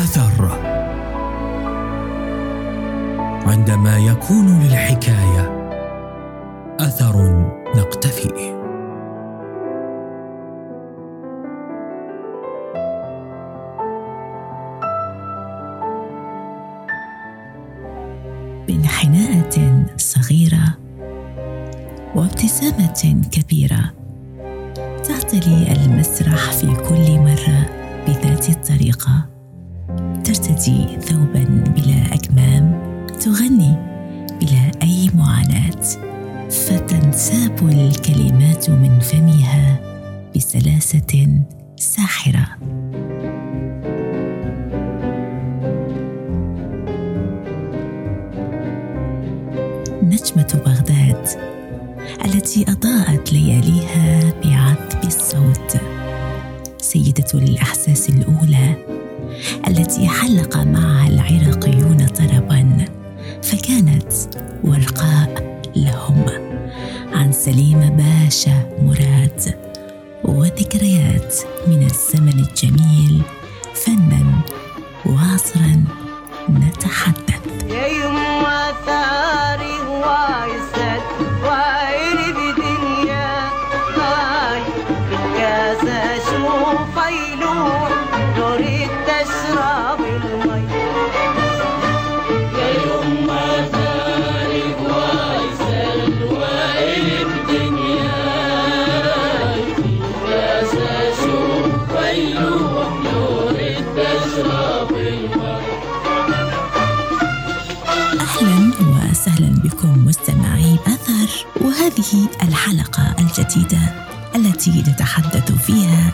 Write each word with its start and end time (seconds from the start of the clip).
أثر. 0.00 0.48
عندما 3.46 3.98
يكون 3.98 4.60
للحكاية 4.60 5.70
أثر 6.80 7.44
نقتفيه 7.76 8.60
بانحناءة 18.68 19.86
صغيرة 19.96 20.78
وابتسامة 22.14 23.22
كبيرة 23.32 23.92
تعتلي 25.04 25.72
المسرح 25.72 26.52
في 26.52 26.66
كل 26.66 27.18
مرة 27.18 27.66
بذات 28.06 28.48
الطريقة. 28.48 29.29
ترتدي 30.30 30.86
ثوبا 31.00 31.44
بلا 31.76 32.14
أكمام 32.14 32.80
تغني 33.20 33.76
بلا 34.40 34.70
أي 34.82 35.10
معاناة. 35.14 35.80
فتنساب 36.50 37.68
الكلمات 37.68 38.70
من 38.70 39.00
فمها 39.00 39.80
بسلاسة 40.36 41.42
ساحرة. 41.76 42.46
نجمة 50.02 50.62
بغداد 50.66 51.28
التي 52.24 52.64
أضاءت 52.68 53.32
لياليها 53.32 54.32
بعذب 54.44 55.04
الصوت. 55.04 55.76
سيدة 56.78 57.26
الأحساس 57.34 58.10
الأولى 58.10 58.99
التي 59.68 60.08
حلق 60.08 60.56
معها 60.56 61.08
العراقيون 61.08 62.06
طربا 62.06 62.84
فكانت 63.42 64.12
ورقاء 64.64 65.60
لهم. 65.76 66.24
عن 67.12 67.32
سليم 67.32 67.80
باشا 67.80 68.68
مراد 68.82 69.54
وذكريات 70.24 71.34
من 71.66 71.82
الزمن 71.82 72.46
الجميل 72.48 73.22
فنا 73.74 74.42
وعصرا 75.06 75.84
نتحدث. 76.50 77.40
اثر 111.70 111.80
وهذه 111.80 112.28
الحلقة 112.42 113.14
الجديدة 113.18 113.78
التي 114.36 114.70
نتحدث 114.88 115.52
فيها 115.52 116.12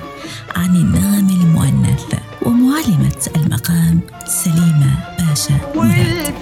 عن 0.56 0.76
النغم 0.76 1.28
المؤنث 1.30 2.04
ومعلمة 2.42 3.30
المقام 3.36 4.00
سليمة 4.26 4.98
باشا 5.18 5.60
مراد 5.74 6.34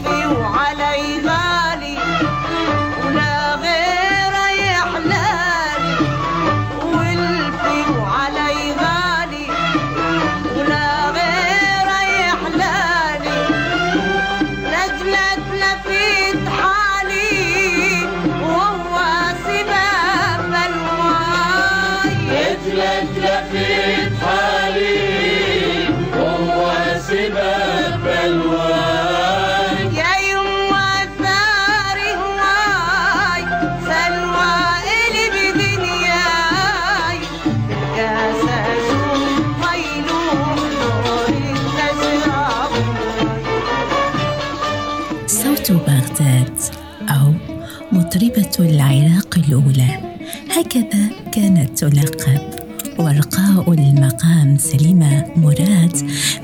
that 23.25 23.51
we 23.51 23.74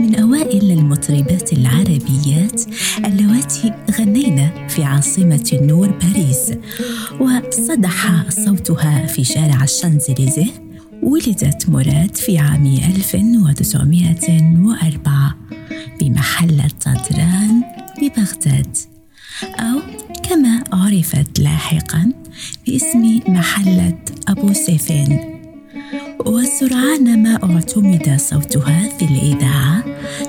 من 0.00 0.14
أوائل 0.14 0.70
المطربات 0.70 1.52
العربيات 1.52 2.62
اللواتي 3.04 3.72
غنينا 3.90 4.68
في 4.68 4.84
عاصمة 4.84 5.50
النور 5.52 5.90
باريس. 5.90 6.52
وصدح 7.20 8.30
صوتها 8.30 9.06
في 9.06 9.24
شارع 9.24 9.64
الشانزليزيه 9.64 10.70
ولدت 11.02 11.68
مراد 11.68 12.16
في 12.16 12.38
عام 12.38 12.66
1904 12.66 15.36
بمحلة 16.00 16.68
طادران 16.84 17.62
ببغداد. 18.02 18.76
أو 19.42 19.80
كما 20.28 20.64
عرفت 20.72 21.40
لاحقا 21.40 22.12
باسم 22.66 23.20
محلة 23.28 23.98
أبو 24.28 24.52
سيفين. 24.52 25.29
وسرعان 26.26 27.22
ما 27.22 27.34
أعتمد 27.44 28.16
صوتها 28.16 28.88
في 28.98 29.04
الإذاعة 29.04 29.84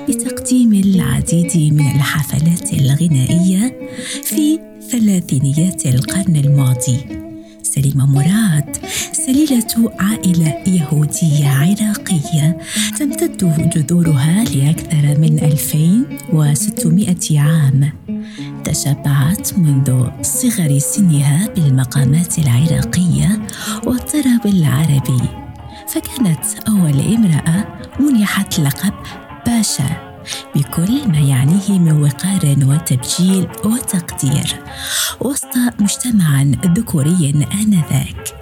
بتقديم 0.08 0.72
العديد 0.72 1.72
من 1.72 1.80
الحفلات 1.80 2.72
الغنائية 2.72 3.78
في 4.24 4.58
ثلاثينيات 4.90 5.86
القرن 5.86 6.36
الماضي. 6.36 6.96
سليمة 7.62 8.06
مراد 8.06 8.76
سليلة 9.12 9.92
عائلة 10.00 10.54
يهودية 10.66 11.48
عراقية 11.48 12.58
تمتد 12.98 13.70
جذورها 13.74 14.44
لأكثر 14.44 15.18
من 15.18 15.38
2600 15.38 17.40
عام. 17.40 17.92
تشبعت 18.64 19.58
منذ 19.58 20.06
صغر 20.22 20.78
سنها 20.78 21.48
بالمقامات 21.56 22.38
العراقية 22.38 23.42
والطرب 23.86 24.46
العربي. 24.46 25.41
فكانت 25.92 26.68
أول 26.68 27.00
امرأة 27.00 27.64
منحت 28.00 28.60
لقب 28.60 28.92
باشا 29.46 30.18
بكل 30.54 31.08
ما 31.08 31.18
يعنيه 31.18 31.78
من 31.78 32.02
وقار 32.02 32.56
وتبجيل 32.66 33.48
وتقدير 33.64 34.62
وسط 35.20 35.56
مجتمع 35.80 36.42
ذكوري 36.76 37.46
آنذاك. 37.62 38.41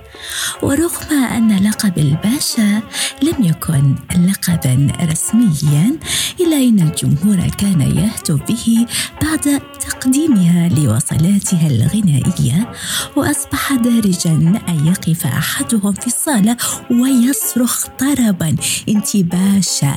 ورغم 0.62 1.25
أن 1.25 1.69
لقب 1.69 1.99
الباشا 1.99 2.82
لم 3.23 3.44
يكن 3.44 3.94
لقبا 4.29 4.88
رسميا 5.03 5.99
إلا 6.41 6.56
أن 6.56 6.81
الجمهور 6.81 7.49
كان 7.59 7.81
يهتف 7.81 8.43
به 8.49 8.87
بعد 9.23 9.61
تقديمها 9.88 10.69
لوصلاتها 10.69 11.67
الغنائية 11.67 12.73
وأصبح 13.17 13.73
دارجا 13.73 14.31
أن 14.69 14.87
يقف 14.87 15.27
أحدهم 15.27 15.93
في 15.93 16.06
الصالة 16.06 16.56
ويصرخ 16.91 17.87
طربا 17.87 18.56
انت 18.88 19.17
باشا! 19.17 19.94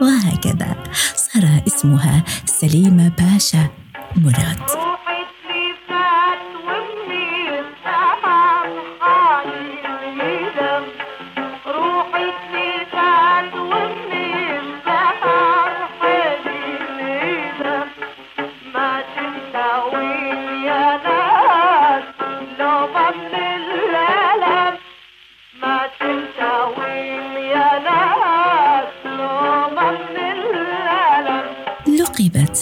وهكذا 0.00 0.76
صار 1.16 1.62
اسمها 1.66 2.24
سليمة 2.46 3.08
باشا 3.18 3.68
مراد. 4.16 4.87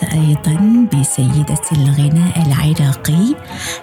أيضا 0.04 0.86
بسيدة 0.94 1.62
الغناء 1.72 2.46
العراقي 2.46 3.34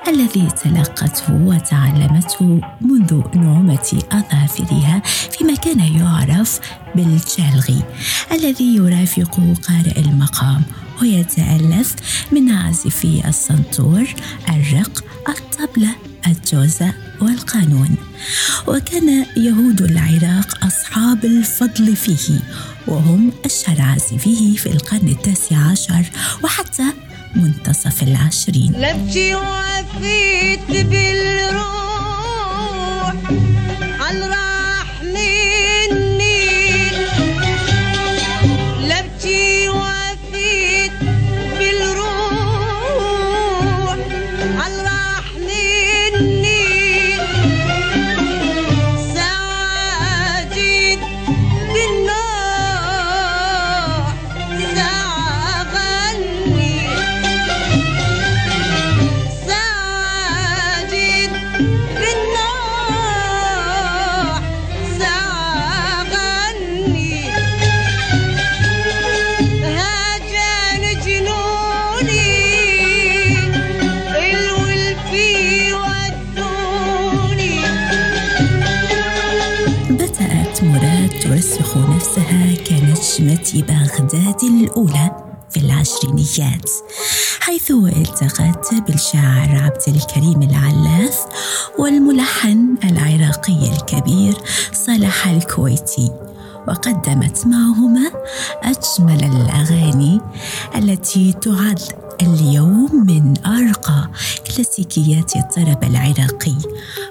الذي 0.07 0.47
تلقته 0.63 1.33
وتعلمته 1.33 2.61
منذ 2.81 3.21
نعومة 3.35 4.03
أظافرها 4.11 5.01
فيما 5.31 5.55
كان 5.55 5.79
يعرف 5.79 6.59
بالجالغي 6.95 7.83
الذي 8.31 8.75
يرافق 8.75 9.39
قارئ 9.67 9.99
المقام 9.99 10.61
ويتألف 11.01 11.95
من 12.31 12.51
عازفي 12.51 13.27
السنتور 13.27 14.05
الرق 14.49 15.03
الطبلة 15.29 15.95
الجوزة 16.27 16.93
والقانون. 17.21 17.95
وكان 18.67 19.25
يهود 19.37 19.81
العراق 19.81 20.65
أصحاب 20.65 21.25
الفضل 21.25 21.95
فيه 21.95 22.39
وهم 22.87 23.31
أشهر 23.45 23.81
عازفيه 23.81 24.55
في 24.57 24.65
القرن 24.69 25.07
التاسع 25.07 25.57
عشر 25.57 26.05
وحتى 26.43 26.83
منتصف 27.35 28.03
العشرين. 28.03 28.71
لبكي 28.71 29.35
وفيت 29.35 30.85
بالروح 30.85 31.92
كنجمة 83.23 83.63
بغداد 83.67 84.43
الأولى 84.43 85.11
في 85.49 85.57
العشرينيات 85.59 86.69
حيث 87.39 87.71
التقت 87.71 88.73
بالشاعر 88.73 89.55
عبد 89.55 89.81
الكريم 89.87 90.41
العلاث 90.41 91.19
والملحن 91.79 92.75
العراقي 92.83 93.71
الكبير 93.71 94.33
صالح 94.73 95.27
الكويتي 95.27 96.11
وقدمت 96.67 97.47
معهما 97.47 98.11
أجمل 98.63 99.23
الأغاني 99.23 100.21
التي 100.75 101.33
تعد 101.33 101.81
اليوم 102.21 103.05
من 103.07 103.33
أرقى 103.45 104.09
كلاسيكيات 104.47 105.35
الطرب 105.35 105.83
العراقي 105.83 106.55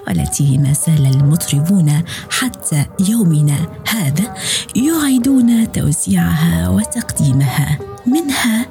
والتي 0.07 0.57
ما 0.57 0.73
زال 0.73 1.05
المطربون 1.05 2.03
حتى 2.29 2.85
يومنا 3.09 3.67
هذا 3.87 4.35
يعيدون 4.75 5.71
توزيعها 5.71 6.69
وتقديمها. 6.69 7.79
منها 8.05 8.65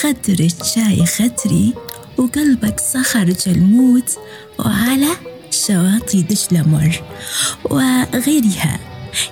خدر 0.00 0.44
الشاي 0.44 1.06
خدري 1.06 1.74
وقلبك 2.18 2.80
صخر 2.80 3.24
جلمود 3.24 4.04
وعلى 4.58 5.08
شواطئ 5.50 6.22
دجلة 6.22 6.68
مر 6.68 7.02
وغيرها 7.70 8.78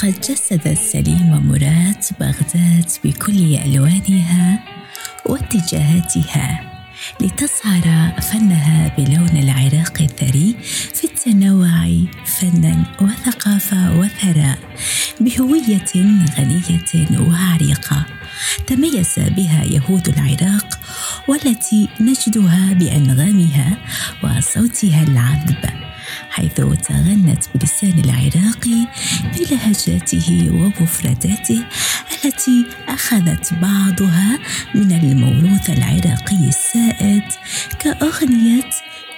لقد 0.03 0.21
جسدت 0.21 0.77
سليمة 0.77 1.39
مراد 1.39 2.03
بغداد 2.19 2.89
بكل 3.03 3.55
ألوانها 3.55 4.63
واتجاهاتها 5.25 6.71
لتظهر 7.21 8.11
فنها 8.21 8.95
بلون 8.97 9.37
العراق 9.37 10.01
الثري 10.01 10.55
في 10.93 11.03
التنوع 11.03 11.89
فنا 12.25 12.85
وثقافة 13.01 13.99
وثراء 13.99 14.59
بهوية 15.19 15.93
غنية 16.37 17.19
وعريقة 17.19 18.05
تميز 18.67 19.13
بها 19.17 19.63
يهود 19.63 20.07
العراق 20.09 20.79
والتي 21.27 21.89
نجدها 21.99 22.73
بأنغامها 22.73 23.77
وصوتها 24.23 25.03
العذب 25.03 25.83
حيث 26.29 26.53
تغنت 26.55 27.43
بلسان 27.55 27.99
العراقي 28.05 28.87
بلهجاته 29.39 30.49
ومفرداته 30.51 31.63
التي 32.25 32.65
أخذت 32.87 33.53
بعضها 33.53 34.39
من 34.75 34.91
الموروث 34.91 35.69
العراقي 35.69 36.47
السائد 36.47 37.23
كأغنية 37.79 38.69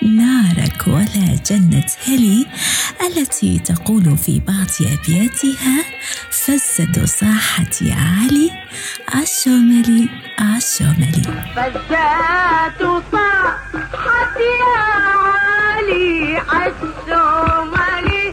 نارك 0.02 0.88
ولا 0.88 1.36
جنة 1.50 1.86
هلي 2.08 2.46
التي 3.08 3.60
تقول 3.60 4.18
في 4.18 4.40
بعض 4.48 4.68
أبياتها 4.82 5.84
فزة 6.32 7.06
صاحة 7.06 7.66
علي 7.82 8.52
عالشوملي 9.14 10.10
عالشوملي 10.40 11.24
فزات 11.56 12.82
صاحت 13.12 14.36
يا 14.38 14.82
علي 15.18 16.38
عالشوملي 16.38 18.32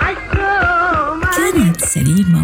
عالشوملي 0.00 1.52
كانت 1.52 1.84
سليمة 1.84 2.42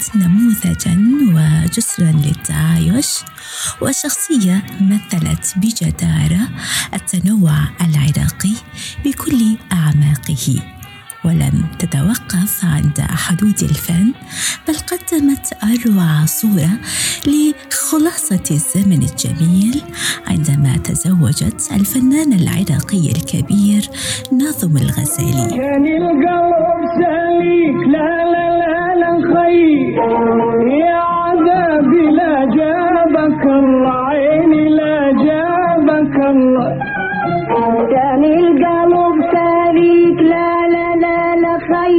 مراد 0.00 0.24
نموذجا 0.24 0.98
وجسرا 1.34 2.12
للتعايش 2.12 3.18
وشخصية 3.82 4.62
مثلت 4.80 5.54
بجدارة 5.56 6.48
التنوع 6.94 7.52
العراقي 7.80 8.54
بكل 9.04 9.56
أعماقه. 9.72 10.62
ولم 11.24 11.64
تتوقف 11.78 12.64
عند 12.64 13.00
حدود 13.00 13.62
الفن 13.62 14.12
بل 14.68 14.74
قدمت 14.74 15.52
أروع 15.62 16.24
صورة 16.24 16.70
لخلاصة 17.26 18.44
الزمن 18.50 19.02
الجميل 19.02 19.82
عندما 20.26 20.76
تزوجت 20.76 21.68
الفنان 21.72 22.32
العراقي 22.32 23.10
الكبير 23.10 23.82
ناظم 24.32 24.76
الغزالي. 24.76 25.50
كان 25.50 25.86
القلب 25.86 26.80
سليك 27.00 27.76
خي 29.32 29.60
يا 30.84 30.98
عذابي 31.22 32.04
لا 32.18 32.34
جابك 32.58 33.42
الله 33.60 33.94
عيني 34.08 34.64
لا 34.78 34.96
جابك 35.26 36.16
الله. 36.32 36.70
كان 37.94 38.22
القلب 38.24 39.16
سالك 39.32 40.18
لا 40.32 40.52
لا 40.74 40.88
لا 41.04 41.20
لا 41.42 41.54
خي 41.70 41.98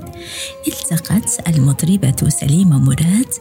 التقت 0.68 1.48
المطربة 1.48 2.30
سليمة 2.30 2.80
مراد 2.80 3.34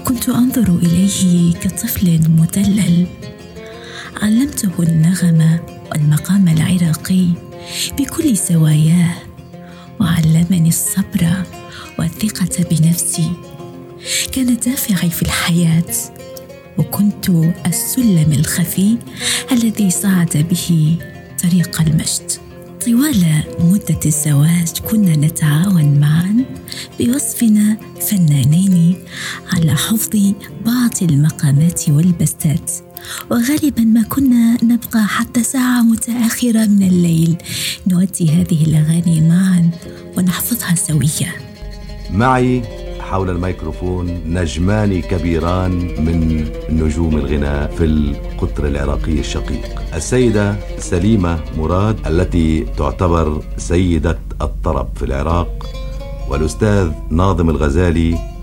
كنت 0.03 0.29
أنظر 0.29 0.75
إليه 0.75 1.53
كطفل 1.53 2.19
مدلل. 2.29 3.07
علمته 4.21 4.71
النغم 4.79 5.59
والمقام 5.91 6.47
العراقي 6.47 7.27
بكل 7.99 8.35
زواياه 8.35 9.15
وعلمني 9.99 10.69
الصبر 10.69 11.33
والثقة 11.99 12.63
بنفسي. 12.71 13.31
كان 14.31 14.57
دافعي 14.65 15.09
في 15.09 15.21
الحياة 15.21 15.93
وكنت 16.77 17.29
السلم 17.65 18.31
الخفي 18.31 18.97
الذي 19.51 19.89
صعد 19.89 20.47
به 20.49 20.97
طريق 21.43 21.81
المجد. 21.81 22.31
طوال 22.85 23.43
مدة 23.59 23.99
الزواج 24.05 24.79
كنا 24.89 25.15
نتعاون 25.15 25.99
معا 25.99 26.45
بوصفنا 26.99 27.77
فنانين 28.01 28.95
على 29.53 29.75
حفظ 29.75 30.33
بعض 30.65 30.91
المقامات 31.01 31.89
والبستات. 31.89 32.71
وغالبا 33.31 33.81
ما 33.81 34.03
كنا 34.03 34.57
نبقى 34.63 35.03
حتى 35.07 35.43
ساعة 35.43 35.81
متأخرة 35.81 36.65
من 36.65 36.83
الليل. 36.87 37.37
نؤدي 37.87 38.29
هذه 38.29 38.65
الأغاني 38.65 39.29
معا 39.29 39.69
ونحفظها 40.17 40.75
سويا. 40.75 41.31
معي 42.11 42.61
حول 42.99 43.29
الميكروفون 43.29 44.21
نجمان 44.25 45.01
كبيران 45.01 45.71
من 46.05 46.45
نجوم 46.69 47.17
الغناء 47.17 47.75
في 47.77 47.83
القطر 47.85 48.67
العراقي 48.67 49.19
الشقيق. 49.19 49.81
السيدة 49.95 50.55
سليمة 50.79 51.39
مراد 51.57 52.07
التي 52.07 52.65
تعتبر 52.77 53.43
سيدة 53.57 54.19
الطرب 54.41 54.89
في 54.95 55.05
العراق 55.05 55.65
والأستاذ 56.29 56.91
ناظم 57.09 57.49
الغزالي 57.49 58.36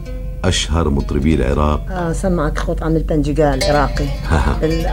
أشهر 0.49 0.89
مطربي 0.89 1.35
العراق. 1.35 1.81
آه 1.91 2.13
سمعك 2.13 2.59
خط 2.59 2.83
عن 2.83 2.97
البنجيقال 2.97 3.65
العراقي. 3.65 4.05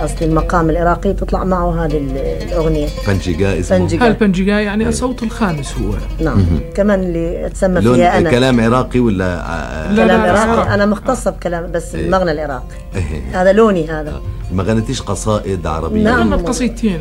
أصل 0.05 0.25
المقام 0.25 0.69
العراقي 0.69 1.13
تطلع 1.13 1.43
معه 1.43 1.85
هذه 1.85 1.97
ال- 1.97 2.17
الأغنية. 2.17 2.87
فنجيقا 2.87 3.59
اسمه. 3.59 4.05
هالبنجيقا 4.07 4.59
يعني 4.59 4.89
الصوت 4.89 5.23
الخامس 5.23 5.75
هو؟ 5.77 5.93
نعم. 6.25 6.45
كمان 6.75 6.99
اللي 6.99 7.49
تسمى 7.53 7.81
فيها 7.81 8.17
أنا. 8.17 8.31
كلام 8.31 8.61
عراقي 8.61 8.99
ولا 8.99 9.25
آه، 9.25 9.91
لا، 9.93 10.05
كلام 10.05 10.21
لا، 10.21 10.39
عراقي. 10.39 10.73
أنا 10.73 10.85
مختصة 10.85 11.31
بكلام 11.31 11.71
بس 11.71 11.95
إيه. 11.95 12.05
المغنى 12.05 12.31
العراقي. 12.31 12.75
إيه. 12.95 13.41
هذا 13.41 13.51
لوني 13.51 13.87
هذا. 13.91 14.21
ما 14.53 14.63
غنيتيش 14.63 15.01
قصائد 15.01 15.67
عربية؟ 15.67 16.03
نعم. 16.03 16.33
غنت 16.33 16.47
قصيدتين 16.47 16.99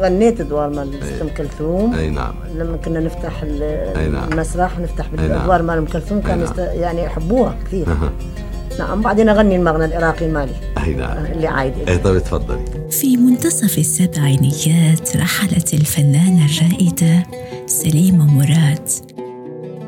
غنيت 0.00 0.40
أدوار 0.40 0.68
مال 0.68 0.90
أم 1.22 1.28
كلثوم. 1.36 1.94
أي 1.94 2.10
نعم. 2.10 2.32
لما 2.54 2.76
كنا 2.76 3.00
نفتح 3.00 3.44
نعم. 3.44 4.32
المسرح 4.32 4.78
نفتح 4.78 5.04
أي 5.04 5.16
نعم. 5.16 5.28
بالادوار 5.28 5.62
مال 5.62 5.78
أم 5.78 5.84
كلثوم 5.84 6.20
كان 6.20 6.38
أي 6.38 6.44
يست... 6.44 6.58
يعني 6.58 7.02
يحبوها 7.04 7.54
كثير. 7.66 7.87
نعم 8.78 9.00
بعدين 9.00 9.28
أغني 9.28 9.56
المغنى 9.56 9.84
العراقي 9.84 10.28
مالي 10.28 10.52
أي 10.84 10.94
نعم. 10.94 11.26
اللي 11.26 11.46
عايد 11.46 11.72
إيه 11.88 11.96
طيب 11.96 12.18
تفضلي 12.18 12.64
في 12.90 13.16
منتصف 13.16 13.78
السبعينيات 13.78 15.16
رحلت 15.16 15.74
الفنانة 15.74 16.46
الرائدة 16.46 17.26
سليمة 17.66 18.34
مراد. 18.34 18.88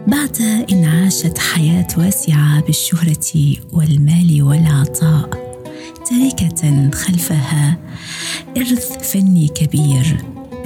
بعد 0.07 0.37
إن 0.73 0.85
عاشت 0.85 1.39
حياة 1.39 1.87
واسعة 1.99 2.61
بالشهرة 2.61 3.57
والمال 3.73 4.43
والعطاء 4.43 5.31
تاركة 6.11 6.91
خلفها 6.91 7.77
إرث 8.57 9.13
فني 9.13 9.49
كبير 9.49 10.17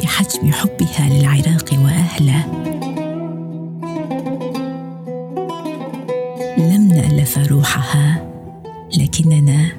بحجم 0.03 0.53
حبها 0.53 1.09
للعراق 1.11 1.71
وأهله. 1.73 2.45
لم 6.95 7.01
نألف 7.01 7.39
روحها 7.39 8.31
لكننا 8.97 9.73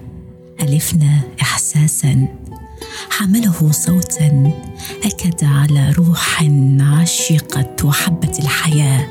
ألفنا 0.62 1.22
إحساسا. 1.41 2.27
حمله 3.10 3.72
صوتا 3.72 4.51
أكد 5.03 5.43
على 5.43 5.91
روح 5.91 6.43
عشقت 6.79 7.86
وحبت 7.86 8.39
الحياة. 8.39 9.07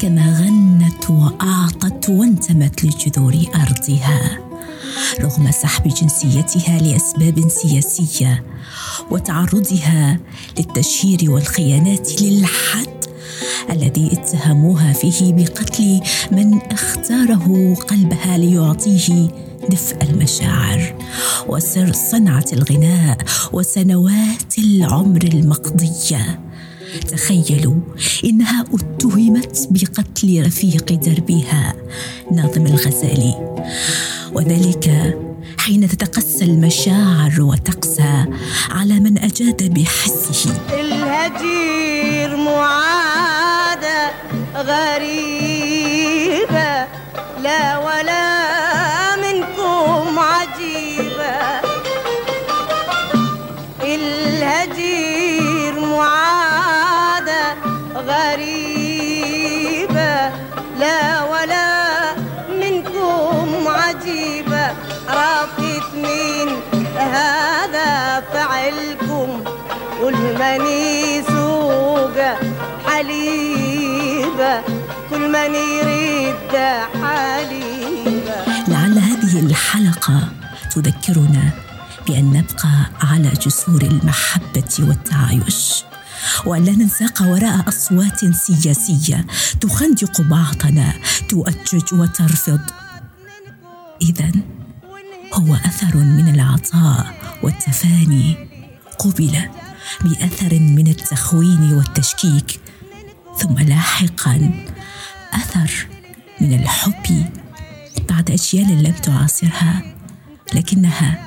كما 0.00 0.40
غنت 0.40 1.10
وأعطت 1.10 2.08
وانتمت 2.08 2.84
لجذور 2.84 3.34
أرضها. 3.54 4.38
رغم 5.20 5.50
سحب 5.50 5.88
جنسيتها 5.88 6.78
لأسباب 6.78 7.48
سياسية 7.48 8.44
وتعرضها 9.10 10.18
للتشهير 10.58 11.30
والخيانات 11.30 12.22
للحد 12.22 12.97
الذي 13.70 14.10
اتهموها 14.12 14.92
فيه 14.92 15.32
بقتل 15.32 16.00
من 16.32 16.58
اختاره 16.72 17.74
قلبها 17.74 18.38
ليعطيه 18.38 19.28
دفء 19.70 20.02
المشاعر. 20.02 20.94
وسر 21.48 21.92
صنعة 21.92 22.44
الغناء 22.52 23.18
وسنوات 23.52 24.58
العمر 24.58 25.22
المقضية. 25.22 26.40
تخيلوا 27.08 27.74
إنها 28.24 28.64
اتهمت 28.74 29.68
بقتل 29.70 30.46
رفيق 30.46 30.92
دربها 30.92 31.74
ناظم 32.32 32.66
الغزالي. 32.66 33.58
وذلك 34.32 35.16
حين 35.58 35.88
تتقسى 35.88 36.44
المشاعر 36.44 37.42
وتقسى 37.42 38.24
على 38.70 39.00
من 39.00 39.18
أجاد 39.18 39.74
بحسه. 39.74 40.50
الهجير 40.80 42.36
معادة 42.36 43.07
حليبة. 76.78 78.44
لعل 78.68 78.98
هذه 78.98 79.40
الحلقة 79.40 80.28
تذكرنا 80.74 81.50
بأن 82.08 82.24
نبقى 82.32 82.90
على 83.00 83.28
جسور 83.28 83.82
المحبة 83.82 84.74
والتعايش 84.78 85.84
وأن 86.46 86.64
لا 86.64 86.72
ننساق 86.72 87.22
وراء 87.22 87.68
أصوات 87.68 88.24
سياسية 88.34 89.26
تخندق 89.60 90.20
بعضنا 90.20 90.92
تؤجج 91.28 91.94
وترفض. 91.94 92.60
اذا 94.02 94.32
هو 95.34 95.54
أثر 95.54 95.96
من 95.96 96.34
العطاء 96.34 97.14
والتفاني. 97.42 98.48
قبل 98.98 99.38
بأثر 100.04 100.58
من 100.60 100.86
التخوين 100.88 101.72
والتشكيك 101.72 102.60
ثم 103.38 103.58
لاحقا 103.58 104.64
أثر 105.32 105.86
من 106.40 106.54
الحب. 106.54 107.24
بعد 108.08 108.30
أجيال 108.30 108.82
لم 108.82 108.92
تعاصرها 108.92 109.82
لكنها 110.54 111.18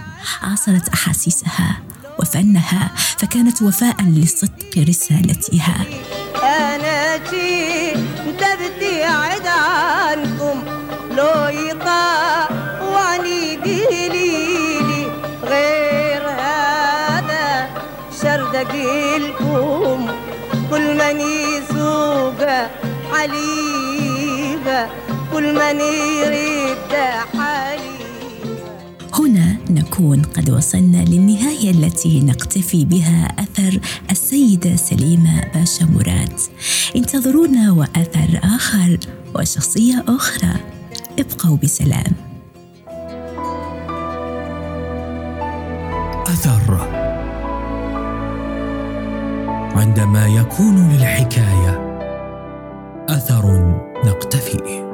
عاصرت 0.41 0.89
أحاسيسها 0.89 1.77
وفنها 2.20 2.91
فكانت 2.96 3.62
وفاء 3.62 4.01
لصدق 4.01 4.77
رسالتها. 4.77 5.86
أنا 6.44 7.18
جيت 7.18 8.20
كل 25.41 25.54
من 25.56 25.80
يريد 26.23 26.93
حليبة 27.34 28.62
هنا 29.13 29.58
نكون 29.69 30.21
قد 30.21 30.49
وصلنا 30.49 30.97
للنهاية 30.97 31.71
التي 31.71 32.19
نقتفي 32.19 32.86
بها 32.86 33.27
أثر 33.39 33.80
السيدة 34.12 34.75
سليمة 34.75 35.43
باشا 35.54 35.84
مراد. 35.84 36.39
انتظرونا 36.95 37.71
وأثر 37.71 38.39
آخر 38.43 38.97
وشخصية 39.36 40.04
أخرى. 40.08 40.54
ابقوا 41.19 41.58
بسلام. 41.58 42.13
أثر. 46.27 46.77
عندما 49.75 50.27
يكون 50.27 50.89
للحكاية 50.91 51.99
أثر 53.10 53.75
نقتفيه 54.06 54.90